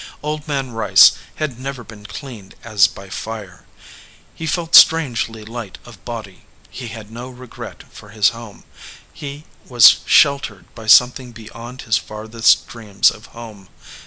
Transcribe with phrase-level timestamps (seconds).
[0.23, 3.65] Old Man Rice had never been cleaned as by fire.
[4.33, 6.45] He felt strangely light of body.
[6.71, 8.63] He had no regret for his home.
[9.13, 13.69] He was sheltered by something beyond his farthest dreams of home.